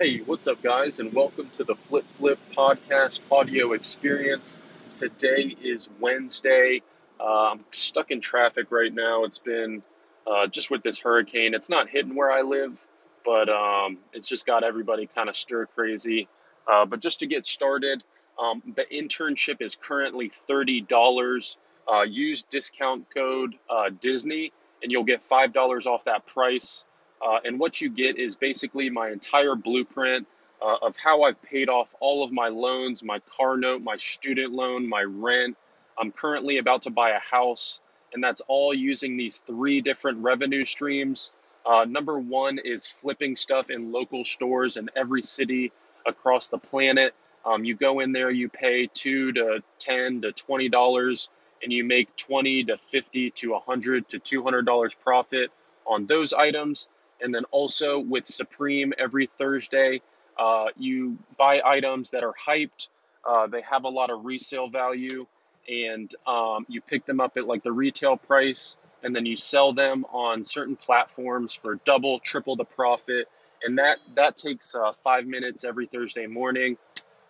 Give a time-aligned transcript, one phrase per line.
[0.00, 4.60] Hey, what's up, guys, and welcome to the Flip Flip Podcast audio experience.
[4.94, 6.82] Today is Wednesday.
[7.18, 9.24] Uh, I'm stuck in traffic right now.
[9.24, 9.82] It's been
[10.24, 11.52] uh, just with this hurricane.
[11.52, 12.86] It's not hitting where I live,
[13.24, 16.28] but um, it's just got everybody kind of stir crazy.
[16.68, 18.04] Uh, but just to get started,
[18.40, 21.56] um, the internship is currently $30.
[21.92, 26.84] Uh, use discount code uh, Disney, and you'll get $5 off that price.
[27.22, 30.26] Uh, and what you get is basically my entire blueprint
[30.62, 34.52] uh, of how I've paid off all of my loans, my car note, my student
[34.52, 35.56] loan, my rent.
[35.98, 37.80] I'm currently about to buy a house,
[38.12, 41.32] and that's all using these three different revenue streams.
[41.66, 45.72] Uh, number one is flipping stuff in local stores in every city
[46.06, 47.14] across the planet.
[47.44, 51.28] Um, you go in there, you pay two to ten to twenty dollars,
[51.62, 55.50] and you make twenty to fifty to a hundred to two hundred dollars profit
[55.86, 56.88] on those items
[57.20, 60.00] and then also with Supreme every Thursday,
[60.38, 62.88] uh, you buy items that are hyped.
[63.26, 65.26] Uh, they have a lot of resale value,
[65.68, 69.72] and um, you pick them up at like the retail price, and then you sell
[69.72, 73.28] them on certain platforms for double, triple the profit.
[73.64, 76.76] And that that takes uh, five minutes every Thursday morning,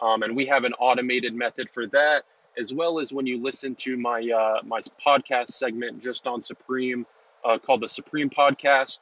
[0.03, 2.25] um, and we have an automated method for that,
[2.59, 7.07] as well as when you listen to my uh, my podcast segment just on Supreme,
[7.43, 8.99] uh, called the Supreme Podcast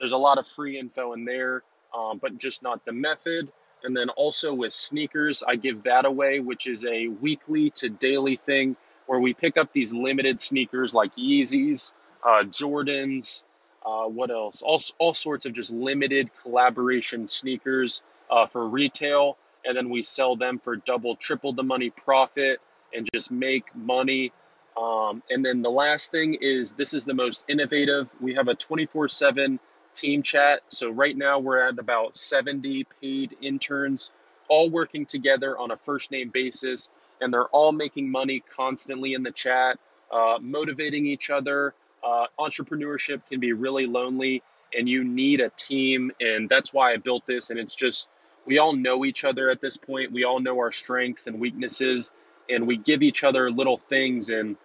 [0.00, 1.62] there's a lot of free info in there,
[1.96, 3.52] um, but just not the method.
[3.84, 8.40] And then also with sneakers, I give that away, which is a weekly to daily
[8.44, 8.76] thing
[9.06, 11.92] where we pick up these limited sneakers like Yeezys,
[12.24, 13.44] uh, Jordans,
[13.84, 14.62] uh, what else?
[14.62, 19.36] All, all sorts of just limited collaboration sneakers uh, for retail.
[19.64, 22.60] And then we sell them for double, triple the money profit
[22.94, 24.32] and just make money.
[24.80, 28.08] Um, and then the last thing is this is the most innovative.
[28.20, 29.58] We have a 24 7
[29.94, 30.60] team chat.
[30.68, 34.10] So right now we're at about 70 paid interns,
[34.48, 39.22] all working together on a first name basis, and they're all making money constantly in
[39.22, 39.78] the chat,
[40.10, 41.74] uh, motivating each other.
[42.02, 44.42] Uh, entrepreneurship can be really lonely,
[44.76, 47.50] and you need a team, and that's why I built this.
[47.50, 48.08] And it's just
[48.46, 50.12] we all know each other at this point.
[50.12, 52.10] We all know our strengths and weaknesses,
[52.48, 54.30] and we give each other little things.
[54.30, 54.56] And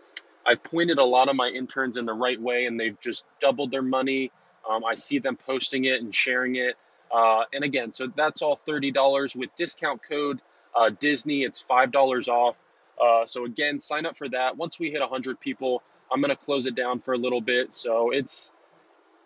[0.45, 3.72] I've pointed a lot of my interns in the right way, and they've just doubled
[3.72, 4.31] their money
[4.69, 6.75] um, I see them posting it and sharing it.
[7.13, 10.41] Uh, and again, so that's all $30 with discount code
[10.75, 11.43] uh, Disney.
[11.43, 12.57] It's $5 off.
[13.01, 14.57] Uh, so again, sign up for that.
[14.57, 17.73] Once we hit 100 people, I'm gonna close it down for a little bit.
[17.73, 18.51] So it's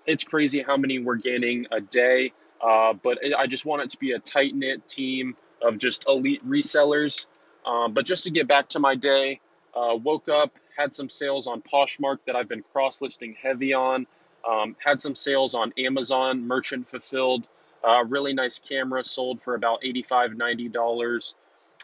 [0.06, 2.34] it's crazy how many we're gaining a day.
[2.62, 6.44] Uh, but I just want it to be a tight knit team of just elite
[6.48, 7.26] resellers.
[7.66, 9.40] Um, but just to get back to my day,
[9.76, 14.08] uh, woke up, had some sales on Poshmark that I've been cross listing heavy on.
[14.48, 17.48] Um, had some sales on Amazon, merchant fulfilled.
[17.84, 21.34] Uh, really nice camera sold for about $85, $90.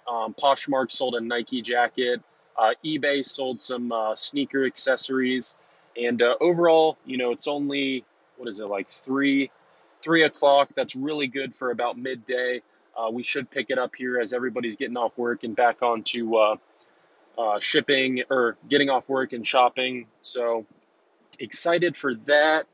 [0.08, 2.22] Um, Poshmark sold a Nike jacket.
[2.58, 5.56] Uh, eBay sold some uh, sneaker accessories.
[5.98, 8.04] And uh, overall, you know, it's only,
[8.38, 9.52] what is it, like three,
[10.02, 10.70] three o'clock.
[10.76, 12.62] That's really good for about midday.
[12.96, 16.38] Uh, we should pick it up here as everybody's getting off work and back onto
[16.38, 20.08] uh, shipping or getting off work and shopping.
[20.22, 20.66] So
[21.40, 22.66] excited for that.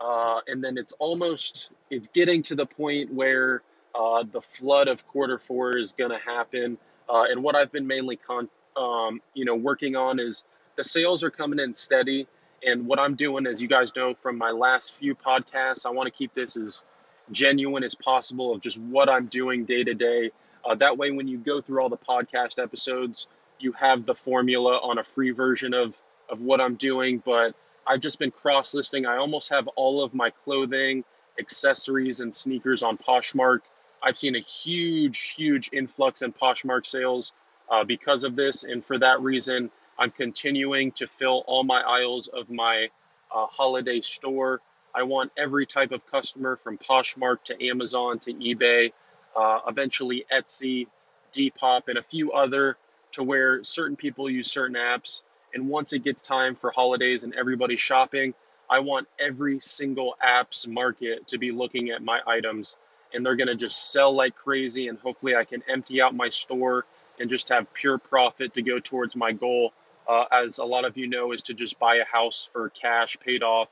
[0.00, 3.62] Uh, and then it's almost it's getting to the point where
[3.94, 6.78] uh, the flood of quarter four is going to happen.
[7.08, 10.44] Uh, and what I've been mainly con- um, you know working on is
[10.76, 12.26] the sales are coming in steady.
[12.64, 16.06] And what I'm doing, as you guys know from my last few podcasts, I want
[16.06, 16.84] to keep this as
[17.32, 20.30] genuine as possible of just what I'm doing day to day.
[20.64, 23.26] Uh, that way, when you go through all the podcast episodes,
[23.58, 27.22] you have the formula on a free version of of what I'm doing.
[27.24, 27.54] But
[27.86, 29.06] I've just been cross listing.
[29.06, 31.04] I almost have all of my clothing,
[31.38, 33.60] accessories, and sneakers on Poshmark.
[34.02, 37.32] I've seen a huge, huge influx in Poshmark sales
[37.70, 38.64] uh, because of this.
[38.64, 42.88] And for that reason, I'm continuing to fill all my aisles of my
[43.34, 44.60] uh, holiday store.
[44.94, 48.92] I want every type of customer from Poshmark to Amazon to eBay,
[49.36, 50.86] uh, eventually Etsy,
[51.32, 52.76] Depop, and a few other
[53.12, 55.20] to where certain people use certain apps
[55.54, 58.34] and once it gets time for holidays and everybody's shopping,
[58.70, 62.76] I want every single app's market to be looking at my items
[63.12, 64.88] and they're going to just sell like crazy.
[64.88, 66.86] And hopefully, I can empty out my store
[67.20, 69.72] and just have pure profit to go towards my goal.
[70.08, 73.16] Uh, as a lot of you know, is to just buy a house for cash
[73.24, 73.68] paid off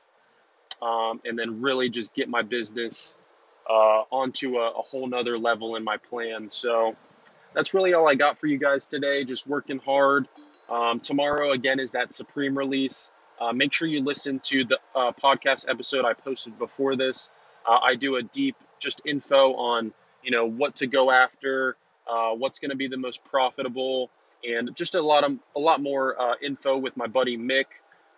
[0.81, 3.17] um, and then really just get my business
[3.69, 6.49] uh, onto a, a whole nother level in my plan.
[6.49, 6.95] So
[7.53, 9.25] that's really all I got for you guys today.
[9.25, 10.27] Just working hard.
[10.71, 13.11] Um, tomorrow, again, is that Supreme release.
[13.39, 17.29] Uh, make sure you listen to the uh, podcast episode I posted before this.
[17.67, 21.75] Uh, I do a deep just info on you know, what to go after,
[22.09, 24.09] uh, what's going to be the most profitable,
[24.47, 27.65] and just a lot of a lot more uh, info with my buddy Mick,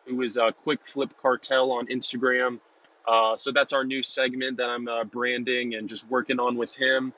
[0.05, 2.59] who is a Quick Flip Cartel on Instagram.
[3.07, 7.13] Uh, so that's our new segment that I'm branding and just working on with him.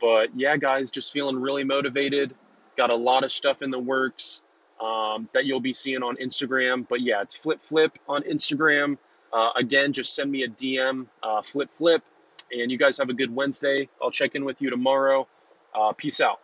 [0.00, 2.34] But yeah, guys, just feeling really motivated.
[2.76, 4.42] Got a lot of stuff in the works
[4.80, 6.86] um, that you'll be seeing on Instagram.
[6.88, 8.98] But yeah, it's Flip Flip on Instagram.
[9.32, 12.02] Uh, again, just send me a DM, uh, Flip Flip.
[12.50, 13.88] And you guys have a good Wednesday.
[14.00, 15.26] I'll check in with you tomorrow.
[15.74, 16.40] Uh, peace out.